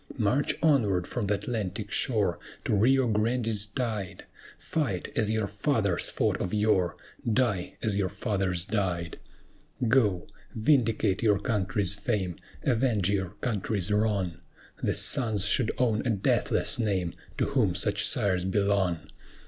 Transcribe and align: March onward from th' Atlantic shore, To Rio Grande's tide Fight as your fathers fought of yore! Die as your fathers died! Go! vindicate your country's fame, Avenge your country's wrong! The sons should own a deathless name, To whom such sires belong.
March 0.17 0.55
onward 0.63 1.05
from 1.05 1.27
th' 1.27 1.33
Atlantic 1.33 1.91
shore, 1.91 2.39
To 2.65 2.73
Rio 2.75 3.07
Grande's 3.07 3.67
tide 3.67 4.25
Fight 4.57 5.11
as 5.15 5.29
your 5.29 5.45
fathers 5.45 6.09
fought 6.09 6.37
of 6.41 6.55
yore! 6.55 6.97
Die 7.31 7.77
as 7.83 7.95
your 7.95 8.09
fathers 8.09 8.65
died! 8.65 9.19
Go! 9.87 10.25
vindicate 10.55 11.21
your 11.21 11.37
country's 11.37 11.93
fame, 11.93 12.35
Avenge 12.63 13.11
your 13.11 13.35
country's 13.41 13.91
wrong! 13.93 14.37
The 14.81 14.95
sons 14.95 15.45
should 15.45 15.69
own 15.77 16.01
a 16.03 16.09
deathless 16.09 16.79
name, 16.79 17.13
To 17.37 17.45
whom 17.49 17.75
such 17.75 18.07
sires 18.07 18.43
belong. 18.43 19.01